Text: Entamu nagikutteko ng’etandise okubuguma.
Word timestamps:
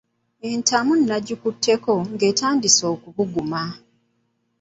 Entamu 0.51 0.93
nagikutteko 1.07 1.91
ng’etandise 2.13 2.83
okubuguma. 2.93 3.61